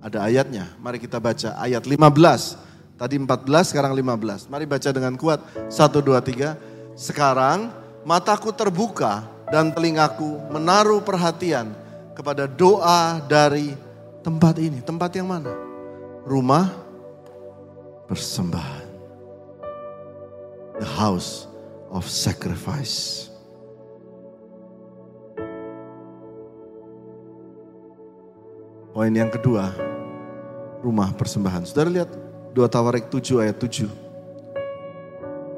ada 0.04 0.28
ayatnya. 0.28 0.68
Mari 0.84 1.00
kita 1.00 1.16
baca 1.16 1.56
ayat 1.56 1.88
15. 1.88 3.00
Tadi 3.00 3.16
14 3.16 3.72
sekarang 3.72 3.96
15. 3.96 4.52
Mari 4.52 4.68
baca 4.68 4.88
dengan 4.92 5.16
kuat. 5.16 5.40
1, 5.72 6.04
2, 6.04 6.20
3. 6.20 6.60
Sekarang 6.92 7.72
mataku 8.04 8.52
terbuka 8.54 9.26
dan 9.50 9.74
telingaku 9.74 10.38
menaruh 10.48 11.02
perhatian 11.02 11.74
kepada 12.14 12.46
doa 12.46 13.18
dari 13.26 13.74
tempat 14.20 14.56
ini. 14.60 14.78
Tempat 14.84 15.10
yang 15.16 15.28
mana? 15.28 15.52
Rumah 16.24 16.70
persembahan. 18.06 18.86
The 20.80 20.88
house 20.88 21.44
of 21.92 22.08
sacrifice. 22.08 23.28
Poin 28.90 29.14
yang 29.14 29.30
kedua, 29.30 29.70
rumah 30.82 31.14
persembahan. 31.14 31.62
Saudara 31.64 31.88
lihat 31.88 32.10
2 32.52 32.66
Tawarik 32.66 33.06
7 33.06 33.38
ayat 33.38 33.56
7. 33.56 33.86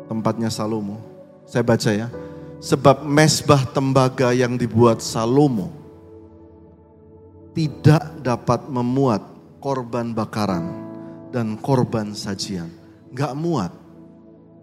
Tempatnya 0.07 0.53
Salomo. 0.53 1.01
Saya 1.49 1.65
baca 1.65 1.91
ya. 1.91 2.13
Sebab 2.63 3.03
mesbah 3.03 3.67
tembaga 3.75 4.31
yang 4.31 4.55
dibuat 4.55 5.03
Salomo 5.03 5.75
tidak 7.59 8.23
dapat 8.23 8.71
memuat 8.71 9.21
korban 9.59 10.15
bakaran 10.15 10.71
dan 11.35 11.59
korban 11.59 12.15
sajian. 12.15 12.71
Gak 13.11 13.35
muat. 13.35 13.75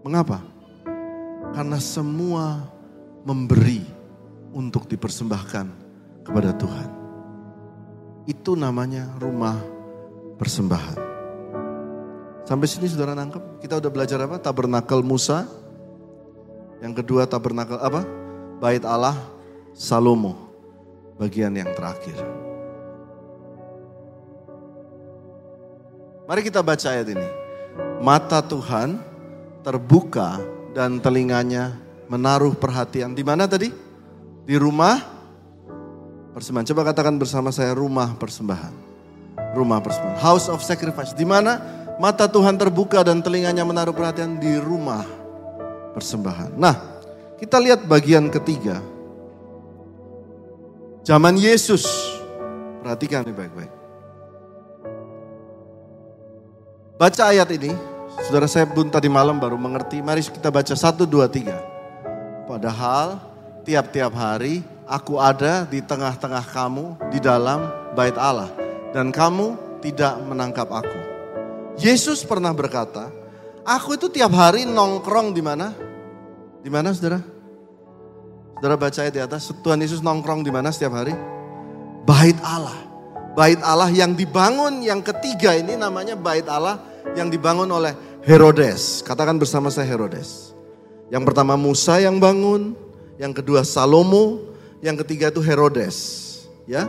Mengapa? 0.08 0.40
Karena 1.52 1.76
semua 1.84 2.64
memberi 3.28 3.84
untuk 4.56 4.88
dipersembahkan 4.88 5.68
kepada 6.24 6.56
Tuhan. 6.56 6.90
Itu 8.32 8.56
namanya 8.56 9.12
rumah 9.20 9.60
persembahan. 10.40 10.98
Sampai 12.48 12.66
sini 12.66 12.88
saudara 12.88 13.12
nangkep? 13.14 13.60
Kita 13.60 13.78
udah 13.78 13.92
belajar 13.92 14.24
apa? 14.24 14.40
Tabernakel 14.40 15.04
Musa. 15.04 15.59
Yang 16.80 17.04
kedua 17.04 17.28
tabernakel 17.28 17.80
apa? 17.80 18.04
Bait 18.60 18.84
Allah 18.84 19.16
Salomo. 19.76 20.50
Bagian 21.20 21.52
yang 21.52 21.72
terakhir. 21.76 22.16
Mari 26.28 26.42
kita 26.46 26.64
baca 26.64 26.88
ayat 26.88 27.08
ini. 27.12 27.28
Mata 28.00 28.40
Tuhan 28.40 29.02
terbuka 29.66 30.40
dan 30.72 31.04
telinganya 31.04 31.76
menaruh 32.08 32.56
perhatian. 32.56 33.12
Di 33.12 33.24
mana 33.26 33.50
tadi? 33.50 33.68
Di 34.48 34.56
rumah 34.56 35.04
persembahan. 36.32 36.68
Coba 36.72 36.88
katakan 36.88 37.20
bersama 37.20 37.52
saya 37.52 37.76
rumah 37.76 38.16
persembahan 38.16 38.90
rumah 39.54 39.82
persembahan. 39.82 40.20
House 40.20 40.48
of 40.52 40.62
sacrifice. 40.62 41.16
Di 41.16 41.26
mana 41.26 41.62
mata 41.98 42.30
Tuhan 42.30 42.58
terbuka 42.58 43.02
dan 43.02 43.22
telinganya 43.24 43.66
menaruh 43.66 43.96
perhatian 43.96 44.38
di 44.38 44.58
rumah 44.60 45.06
persembahan. 45.94 46.56
Nah, 46.60 46.76
kita 47.40 47.58
lihat 47.58 47.88
bagian 47.88 48.28
ketiga. 48.28 48.84
Zaman 51.08 51.40
Yesus. 51.40 51.88
Perhatikan 52.84 53.28
ini 53.28 53.34
baik-baik. 53.36 53.74
Baca 57.00 57.24
ayat 57.32 57.50
ini. 57.56 57.72
Saudara 58.28 58.48
saya 58.52 58.68
pun 58.68 58.92
tadi 58.92 59.08
malam 59.08 59.40
baru 59.40 59.56
mengerti. 59.56 60.04
Mari 60.04 60.20
kita 60.28 60.52
baca 60.52 60.76
satu, 60.76 61.08
dua, 61.08 61.32
tiga. 61.32 61.64
Padahal 62.44 63.22
tiap-tiap 63.64 64.12
hari 64.12 64.66
aku 64.90 65.16
ada 65.22 65.64
di 65.64 65.80
tengah-tengah 65.80 66.44
kamu 66.50 66.98
di 67.14 67.22
dalam 67.24 67.64
bait 67.94 68.18
Allah 68.18 68.52
dan 68.92 69.14
kamu 69.14 69.80
tidak 69.80 70.18
menangkap 70.26 70.68
aku. 70.68 71.00
Yesus 71.80 72.28
pernah 72.28 72.52
berkata, 72.52 73.08
aku 73.70 73.94
itu 73.94 74.10
tiap 74.10 74.34
hari 74.34 74.66
nongkrong 74.66 75.38
di 75.38 75.46
mana? 75.46 75.78
Di 76.66 76.70
mana 76.74 76.90
saudara? 76.90 77.22
Saudara 78.58 78.76
baca 78.76 79.00
di 79.08 79.22
atas, 79.22 79.54
Tuhan 79.62 79.80
Yesus 79.80 80.02
nongkrong 80.02 80.42
di 80.42 80.52
mana 80.52 80.74
setiap 80.74 80.98
hari? 80.98 81.14
Bait 82.04 82.36
Allah. 82.42 82.76
Bait 83.38 83.62
Allah 83.62 83.88
yang 83.94 84.18
dibangun 84.18 84.82
yang 84.82 85.00
ketiga 85.06 85.56
ini 85.56 85.78
namanya 85.78 86.18
bait 86.18 86.44
Allah 86.50 86.82
yang 87.16 87.30
dibangun 87.32 87.70
oleh 87.70 87.96
Herodes. 88.26 89.06
Katakan 89.06 89.40
bersama 89.40 89.72
saya 89.72 89.88
Herodes. 89.88 90.52
Yang 91.08 91.24
pertama 91.32 91.56
Musa 91.56 92.02
yang 92.04 92.20
bangun, 92.20 92.76
yang 93.16 93.32
kedua 93.32 93.64
Salomo, 93.64 94.44
yang 94.84 95.00
ketiga 95.00 95.32
itu 95.32 95.40
Herodes. 95.40 95.96
Ya, 96.68 96.86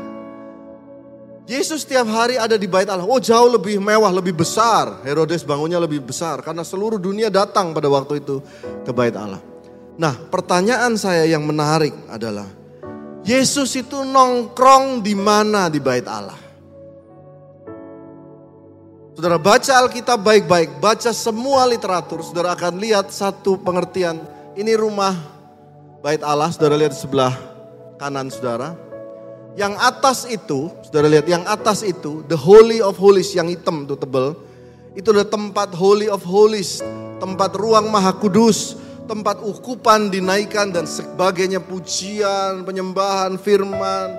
Yesus 1.51 1.83
setiap 1.83 2.07
hari 2.07 2.39
ada 2.39 2.55
di 2.55 2.71
bait 2.71 2.87
Allah. 2.87 3.03
Oh 3.03 3.19
jauh 3.19 3.51
lebih 3.51 3.83
mewah, 3.83 4.15
lebih 4.15 4.39
besar. 4.39 5.03
Herodes 5.03 5.43
bangunnya 5.43 5.83
lebih 5.83 5.99
besar. 5.99 6.39
Karena 6.47 6.63
seluruh 6.63 6.95
dunia 6.95 7.27
datang 7.27 7.75
pada 7.75 7.91
waktu 7.91 8.23
itu 8.23 8.39
ke 8.87 8.95
bait 8.95 9.11
Allah. 9.19 9.43
Nah 9.99 10.15
pertanyaan 10.31 10.95
saya 10.95 11.27
yang 11.27 11.43
menarik 11.43 11.91
adalah. 12.07 12.47
Yesus 13.27 13.75
itu 13.75 13.99
nongkrong 13.99 15.03
di 15.03 15.19
mana 15.19 15.67
di 15.67 15.83
bait 15.83 16.07
Allah? 16.07 16.39
Saudara 19.19 19.37
baca 19.37 19.73
Alkitab 19.85 20.23
baik-baik, 20.23 20.79
baca 20.79 21.11
semua 21.11 21.67
literatur, 21.67 22.23
saudara 22.23 22.55
akan 22.55 22.79
lihat 22.79 23.11
satu 23.11 23.59
pengertian. 23.59 24.23
Ini 24.55 24.79
rumah 24.79 25.19
bait 25.99 26.23
Allah, 26.23 26.49
saudara 26.55 26.79
lihat 26.79 26.95
di 26.95 27.01
sebelah 27.03 27.35
kanan 27.99 28.31
saudara. 28.31 28.90
Yang 29.59 29.75
atas 29.83 30.19
itu, 30.31 30.71
saudara 30.87 31.11
lihat, 31.11 31.27
yang 31.27 31.43
atas 31.43 31.83
itu, 31.83 32.23
the 32.31 32.39
holy 32.39 32.79
of 32.79 32.95
holies 32.95 33.35
yang 33.35 33.51
hitam 33.51 33.83
tuh 33.89 33.99
tebel. 33.99 34.39
Itu 34.95 35.11
adalah 35.11 35.27
tempat 35.27 35.75
holy 35.75 36.07
of 36.07 36.23
holies, 36.23 36.83
tempat 37.19 37.55
ruang 37.59 37.91
maha 37.91 38.15
kudus, 38.15 38.79
tempat 39.11 39.43
ukupan 39.43 40.11
dinaikkan 40.11 40.71
dan 40.71 40.87
sebagainya 40.87 41.59
pujian, 41.59 42.63
penyembahan, 42.63 43.35
firman 43.39 44.15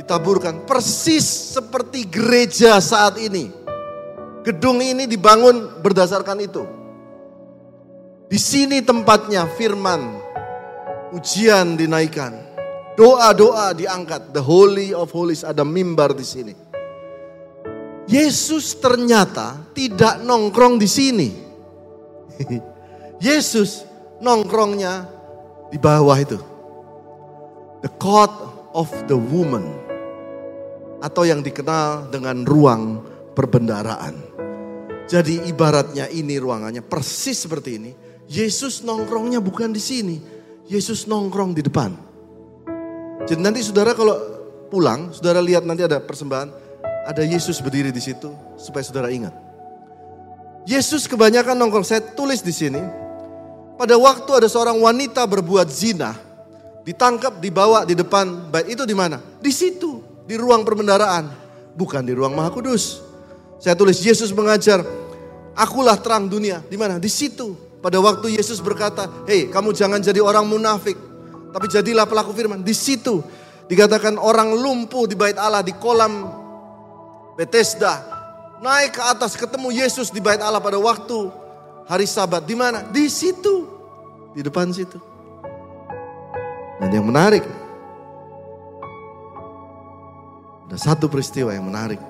ditaburkan. 0.00 0.64
Persis 0.64 1.52
seperti 1.52 2.08
gereja 2.08 2.80
saat 2.80 3.20
ini. 3.20 3.52
Gedung 4.42 4.80
ini 4.82 5.04
dibangun 5.06 5.84
berdasarkan 5.84 6.38
itu. 6.42 6.64
Di 8.26 8.40
sini 8.40 8.80
tempatnya 8.80 9.44
firman, 9.60 10.16
ujian 11.12 11.76
dinaikkan. 11.76 12.51
Doa-doa 12.92 13.72
diangkat. 13.72 14.36
The 14.36 14.44
Holy 14.44 14.92
of 14.92 15.08
Holies 15.12 15.44
ada 15.44 15.64
mimbar 15.64 16.12
di 16.12 16.26
sini. 16.26 16.54
Yesus 18.04 18.76
ternyata 18.76 19.56
tidak 19.72 20.20
nongkrong 20.20 20.76
di 20.76 20.88
sini. 20.90 21.28
Yesus 23.26 23.88
nongkrongnya 24.20 25.08
di 25.72 25.78
bawah 25.80 26.18
itu. 26.20 26.36
The 27.80 27.90
court 27.96 28.34
of 28.76 28.92
the 29.08 29.16
woman. 29.16 29.64
Atau 31.00 31.24
yang 31.26 31.40
dikenal 31.40 32.12
dengan 32.12 32.44
ruang 32.44 33.02
perbendaraan. 33.32 34.14
Jadi 35.08 35.48
ibaratnya 35.48 36.06
ini 36.12 36.38
ruangannya 36.38 36.84
persis 36.84 37.42
seperti 37.42 37.70
ini. 37.80 37.90
Yesus 38.28 38.84
nongkrongnya 38.84 39.40
bukan 39.42 39.72
di 39.72 39.82
sini. 39.82 40.16
Yesus 40.68 41.08
nongkrong 41.08 41.56
di 41.56 41.64
depan. 41.64 42.11
Jadi 43.22 43.38
nanti 43.38 43.62
saudara 43.62 43.94
kalau 43.94 44.18
pulang, 44.66 45.14
saudara 45.14 45.38
lihat 45.38 45.62
nanti 45.62 45.86
ada 45.86 46.02
persembahan, 46.02 46.50
ada 47.06 47.22
Yesus 47.22 47.62
berdiri 47.62 47.94
di 47.94 48.02
situ 48.02 48.34
supaya 48.58 48.82
saudara 48.82 49.08
ingat. 49.14 49.34
Yesus 50.66 51.10
kebanyakan 51.10 51.58
nongkrong, 51.58 51.86
saya 51.86 52.02
tulis 52.02 52.42
di 52.42 52.54
sini. 52.54 52.82
Pada 53.78 53.98
waktu 53.98 54.30
ada 54.30 54.46
seorang 54.46 54.78
wanita 54.78 55.26
berbuat 55.26 55.66
zina, 55.66 56.14
ditangkap, 56.86 57.42
dibawa 57.42 57.82
di 57.82 57.98
depan 57.98 58.50
bait 58.50 58.70
itu 58.70 58.86
di 58.86 58.94
mana? 58.94 59.18
Di 59.42 59.50
situ, 59.50 60.02
di 60.22 60.38
ruang 60.38 60.62
perbendaraan, 60.62 61.26
bukan 61.74 62.02
di 62.06 62.14
ruang 62.14 62.34
Maha 62.34 62.54
Kudus. 62.54 63.02
Saya 63.58 63.74
tulis 63.74 63.98
Yesus 64.02 64.30
mengajar, 64.30 64.82
akulah 65.58 65.98
terang 65.98 66.30
dunia. 66.30 66.62
Di 66.66 66.78
mana? 66.78 66.98
Di 66.98 67.10
situ. 67.10 67.58
Pada 67.82 67.98
waktu 67.98 68.38
Yesus 68.38 68.62
berkata, 68.62 69.10
"Hei, 69.26 69.50
kamu 69.50 69.74
jangan 69.74 69.98
jadi 69.98 70.22
orang 70.22 70.46
munafik. 70.46 70.94
Tapi 71.52 71.66
jadilah 71.68 72.08
pelaku 72.08 72.32
firman. 72.32 72.64
Di 72.64 72.72
situ 72.72 73.20
dikatakan 73.68 74.16
orang 74.16 74.56
lumpuh 74.56 75.04
di 75.04 75.12
bait 75.12 75.36
Allah 75.36 75.60
di 75.60 75.76
kolam 75.76 76.26
Bethesda. 77.36 78.00
Naik 78.64 78.96
ke 78.96 79.02
atas 79.04 79.36
ketemu 79.36 79.68
Yesus 79.74 80.08
di 80.08 80.18
bait 80.22 80.40
Allah 80.40 80.64
pada 80.64 80.80
waktu 80.80 81.28
hari 81.84 82.08
sabat. 82.08 82.48
Di 82.48 82.56
mana? 82.56 82.80
Di 82.88 83.06
situ. 83.12 83.68
Di 84.32 84.40
depan 84.40 84.72
situ. 84.72 84.96
Dan 86.80 86.88
yang 86.88 87.04
menarik. 87.04 87.44
Ada 90.72 90.96
satu 90.96 91.04
peristiwa 91.12 91.52
yang 91.52 91.68
menarik. 91.68 92.00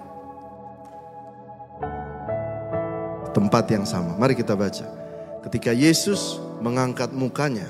Tempat 3.35 3.65
yang 3.75 3.83
sama. 3.83 4.15
Mari 4.15 4.39
kita 4.39 4.55
baca. 4.55 4.87
Ketika 5.43 5.75
Yesus 5.75 6.39
mengangkat 6.63 7.11
mukanya 7.11 7.67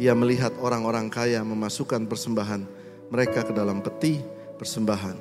ia 0.00 0.16
melihat 0.16 0.56
orang-orang 0.60 1.12
kaya 1.12 1.44
memasukkan 1.44 2.08
persembahan 2.08 2.64
mereka 3.12 3.44
ke 3.44 3.52
dalam 3.52 3.84
peti 3.84 4.20
persembahan. 4.56 5.16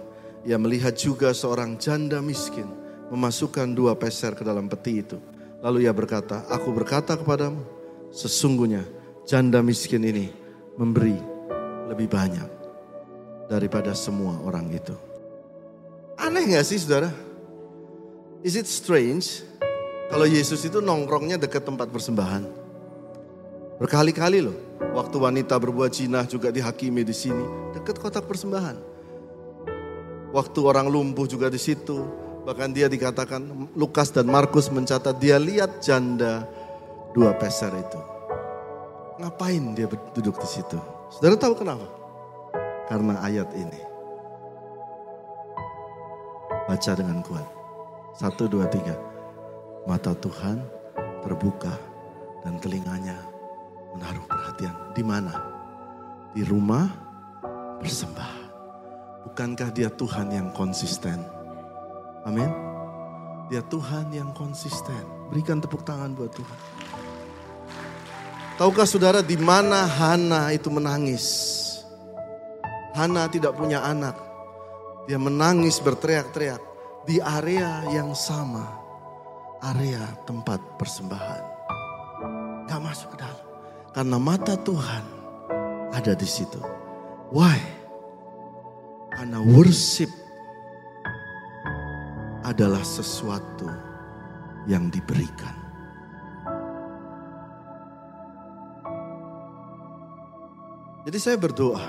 Ia 0.48 0.58
melihat 0.58 0.96
juga 0.96 1.36
seorang 1.36 1.76
janda 1.76 2.24
miskin 2.24 2.66
memasukkan 3.12 3.76
dua 3.76 3.94
peser 4.00 4.32
ke 4.34 4.48
dalam 4.48 4.72
peti 4.72 5.04
itu. 5.04 5.20
Lalu 5.62 5.86
ia 5.86 5.94
berkata, 5.94 6.48
aku 6.50 6.74
berkata 6.74 7.14
kepadamu, 7.20 7.62
sesungguhnya 8.10 8.88
janda 9.28 9.62
miskin 9.62 10.02
ini 10.02 10.34
memberi 10.80 11.20
lebih 11.92 12.08
banyak 12.08 12.50
daripada 13.52 13.92
semua 13.92 14.40
orang 14.42 14.72
itu. 14.72 14.96
Aneh 16.16 16.48
gak 16.56 16.66
sih 16.66 16.80
saudara? 16.80 17.12
Is 18.42 18.58
it 18.58 18.66
strange 18.66 19.44
kalau 20.10 20.26
Yesus 20.26 20.64
itu 20.66 20.80
nongkrongnya 20.82 21.38
dekat 21.38 21.62
tempat 21.68 21.92
persembahan? 21.92 22.61
Berkali-kali 23.82 24.46
loh, 24.46 24.54
waktu 24.94 25.18
wanita 25.18 25.58
berbuat 25.58 25.90
zina 25.90 26.22
juga 26.30 26.54
dihakimi 26.54 27.02
di 27.02 27.16
sini, 27.18 27.74
dekat 27.74 27.98
kotak 27.98 28.30
persembahan. 28.30 28.78
Waktu 30.32 30.60
orang 30.62 30.86
lumpuh 30.88 31.26
juga 31.26 31.50
di 31.50 31.58
situ, 31.58 32.22
Bahkan 32.42 32.74
dia 32.74 32.90
dikatakan, 32.90 33.70
Lukas 33.78 34.10
dan 34.10 34.26
Markus 34.26 34.74
mencatat 34.74 35.22
dia 35.22 35.38
lihat 35.38 35.78
janda 35.78 36.42
dua 37.14 37.38
peser 37.38 37.70
itu. 37.70 38.02
Ngapain 39.22 39.78
dia 39.78 39.86
duduk 40.18 40.42
di 40.42 40.48
situ? 40.50 40.78
Saudara 41.14 41.38
tahu 41.38 41.54
kenapa? 41.54 41.86
Karena 42.90 43.22
ayat 43.22 43.46
ini. 43.54 43.82
Baca 46.66 46.92
dengan 46.98 47.22
kuat. 47.22 47.46
Satu, 48.18 48.50
dua, 48.50 48.66
tiga. 48.66 48.98
Mata 49.86 50.18
Tuhan 50.18 50.66
terbuka 51.22 51.78
dan 52.42 52.58
telinganya 52.58 53.31
menaruh 53.96 54.26
perhatian. 54.28 54.76
Di 54.96 55.04
mana? 55.04 55.34
Di 56.32 56.44
rumah 56.48 56.88
persembahan. 57.80 58.48
Bukankah 59.28 59.70
dia 59.72 59.90
Tuhan 59.92 60.34
yang 60.34 60.50
konsisten? 60.52 61.22
Amin. 62.26 62.50
Dia 63.52 63.62
Tuhan 63.68 64.14
yang 64.16 64.32
konsisten. 64.32 65.04
Berikan 65.28 65.60
tepuk 65.60 65.84
tangan 65.84 66.16
buat 66.16 66.32
Tuhan. 66.32 66.60
Tahukah 68.56 68.86
saudara 68.86 69.20
di 69.26 69.36
mana 69.36 69.90
Hana 69.90 70.54
itu 70.54 70.70
menangis? 70.70 71.58
Hana 72.94 73.26
tidak 73.32 73.58
punya 73.58 73.82
anak. 73.82 74.14
Dia 75.10 75.18
menangis 75.18 75.82
berteriak-teriak 75.82 76.62
di 77.10 77.18
area 77.18 77.90
yang 77.90 78.14
sama. 78.14 78.68
Area 79.62 80.06
tempat 80.30 80.62
persembahan. 80.78 81.44
Gak 82.70 82.82
masuk 82.82 83.18
ke 83.18 83.26
dalam. 83.26 83.51
Karena 83.92 84.16
mata 84.16 84.56
Tuhan 84.56 85.04
ada 85.92 86.16
di 86.16 86.24
situ. 86.24 86.64
Why? 87.36 87.60
Karena 89.12 89.44
worship 89.44 90.08
adalah 92.48 92.80
sesuatu 92.88 93.68
yang 94.64 94.88
diberikan. 94.88 95.52
Jadi 101.04 101.18
saya 101.20 101.36
berdoa, 101.36 101.84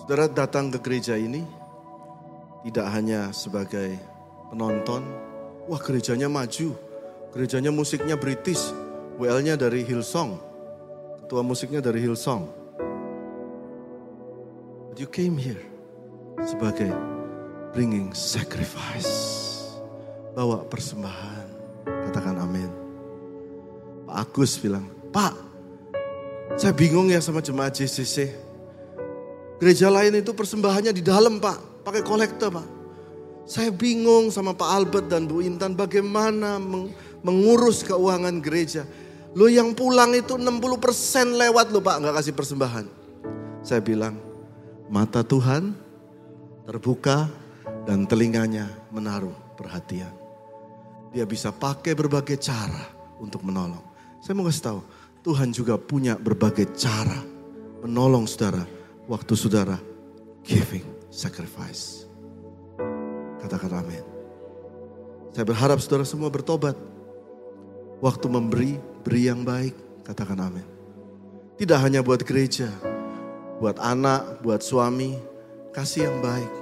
saudara 0.00 0.30
datang 0.32 0.72
ke 0.72 0.80
gereja 0.80 1.18
ini 1.20 1.44
tidak 2.64 2.88
hanya 2.88 3.34
sebagai 3.36 4.00
penonton, 4.48 5.04
wah 5.68 5.80
gerejanya 5.82 6.32
maju, 6.32 6.72
gerejanya 7.36 7.68
musiknya 7.68 8.16
British, 8.16 8.72
WL-nya 9.20 9.58
dari 9.58 9.82
Hillsong, 9.84 10.47
ketua 11.28 11.44
musiknya 11.44 11.84
dari 11.84 12.00
Hillsong. 12.00 12.48
But 14.88 14.96
you 14.96 15.04
came 15.04 15.36
here 15.36 15.60
sebagai 16.40 16.88
bringing 17.76 18.16
sacrifice, 18.16 19.12
bawa 20.32 20.64
persembahan, 20.64 21.46
katakan 21.84 22.40
amin. 22.40 22.72
Pak 24.08 24.24
Agus 24.24 24.56
bilang, 24.56 24.88
Pak, 25.12 25.36
saya 26.56 26.72
bingung 26.72 27.12
ya 27.12 27.20
sama 27.20 27.44
jemaat 27.44 27.76
JCC. 27.76 28.32
Gereja 29.60 29.92
lain 29.92 30.24
itu 30.24 30.32
persembahannya 30.32 30.96
di 30.96 31.04
dalam 31.04 31.44
pak, 31.44 31.84
pakai 31.84 32.00
kolektor 32.08 32.48
pak. 32.56 32.68
Saya 33.44 33.68
bingung 33.68 34.32
sama 34.32 34.56
Pak 34.56 34.70
Albert 34.72 35.06
dan 35.12 35.28
Bu 35.28 35.44
Intan 35.44 35.76
bagaimana 35.76 36.56
mengurus 37.20 37.84
keuangan 37.84 38.40
gereja. 38.40 38.88
Lo 39.36 39.50
yang 39.50 39.76
pulang 39.76 40.16
itu 40.16 40.40
60% 40.40 41.36
lewat 41.36 41.68
lo 41.68 41.84
pak, 41.84 41.96
nggak 42.00 42.14
kasih 42.16 42.34
persembahan. 42.36 42.86
Saya 43.60 43.84
bilang, 43.84 44.16
mata 44.88 45.20
Tuhan 45.20 45.76
terbuka 46.64 47.28
dan 47.84 48.08
telinganya 48.08 48.68
menaruh 48.88 49.34
perhatian. 49.56 50.12
Dia 51.12 51.24
bisa 51.24 51.52
pakai 51.52 51.96
berbagai 51.96 52.36
cara 52.40 52.88
untuk 53.20 53.44
menolong. 53.44 53.84
Saya 54.20 54.36
mau 54.36 54.48
kasih 54.48 54.64
tahu, 54.64 54.80
Tuhan 55.24 55.52
juga 55.52 55.76
punya 55.76 56.16
berbagai 56.16 56.72
cara 56.76 57.20
menolong 57.84 58.28
saudara 58.28 58.64
waktu 59.08 59.32
saudara 59.36 59.76
giving 60.44 60.84
sacrifice. 61.08 62.04
Katakan 63.40 63.80
amin. 63.80 64.04
Saya 65.32 65.44
berharap 65.48 65.78
saudara 65.80 66.04
semua 66.04 66.28
bertobat. 66.28 66.76
Waktu 67.98 68.26
memberi, 68.30 68.78
beri 69.08 69.32
yang 69.32 69.40
baik. 69.40 69.72
Katakan 70.04 70.36
amin. 70.36 70.68
Tidak 71.56 71.80
hanya 71.80 72.04
buat 72.04 72.20
gereja, 72.20 72.68
buat 73.56 73.80
anak, 73.80 74.44
buat 74.44 74.60
suami, 74.60 75.16
kasih 75.72 76.12
yang 76.12 76.20
baik. 76.20 76.52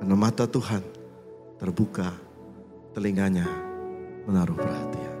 Karena 0.00 0.16
mata 0.16 0.48
Tuhan 0.48 0.80
terbuka, 1.60 2.08
telinganya 2.96 3.44
menaruh 4.24 4.56
perhatian. 4.56 5.14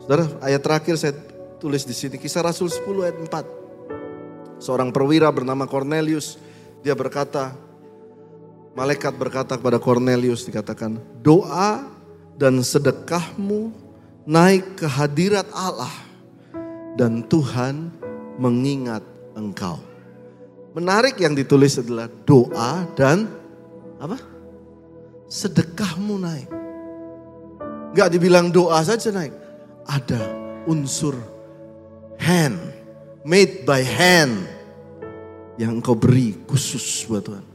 Saudara, 0.00 0.24
ayat 0.40 0.64
terakhir 0.64 0.96
saya 0.96 1.12
tulis 1.60 1.84
di 1.84 1.92
sini 1.92 2.16
kisah 2.16 2.40
Rasul 2.40 2.72
10 2.72 3.04
ayat 3.04 3.16
4. 3.20 4.64
Seorang 4.64 4.96
perwira 4.96 5.28
bernama 5.28 5.68
Cornelius, 5.68 6.40
dia 6.80 6.96
berkata, 6.96 7.52
malaikat 8.72 9.12
berkata 9.12 9.60
kepada 9.60 9.76
Cornelius 9.76 10.48
dikatakan, 10.48 10.96
doa 11.20 11.84
dan 12.32 12.64
sedekahmu 12.64 13.83
naik 14.24 14.80
ke 14.80 14.86
hadirat 14.88 15.48
Allah 15.52 15.92
dan 16.96 17.24
Tuhan 17.28 17.92
mengingat 18.40 19.04
engkau. 19.36 19.78
Menarik 20.74 21.20
yang 21.22 21.38
ditulis 21.38 21.78
adalah 21.78 22.10
doa 22.26 22.82
dan 22.98 23.30
apa? 24.00 24.18
Sedekahmu 25.30 26.16
naik. 26.18 26.50
Gak 27.94 28.10
dibilang 28.10 28.50
doa 28.50 28.82
saja 28.82 29.14
naik. 29.14 29.30
Ada 29.86 30.18
unsur 30.66 31.14
hand, 32.18 32.58
made 33.22 33.62
by 33.62 33.86
hand 33.86 34.50
yang 35.54 35.78
engkau 35.78 35.94
beri 35.94 36.34
khusus 36.50 37.06
buat 37.06 37.22
Tuhan. 37.22 37.46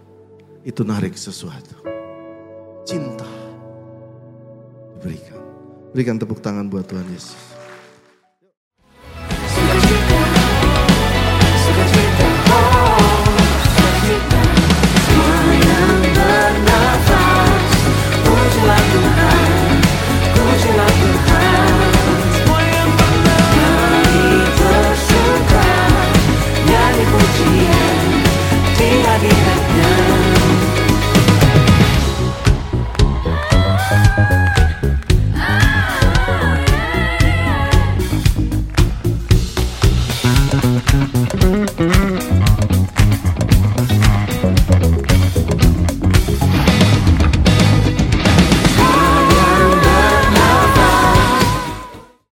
Itu 0.63 0.87
narik 0.87 1.19
sesuatu. 1.19 1.75
Cinta 2.87 3.27
diberikan. 4.95 5.48
Berikan 5.89 6.21
tepuk 6.21 6.37
tangan 6.37 6.69
buat 6.69 6.85
Tuhan 6.85 7.09
Yesus. 7.09 7.58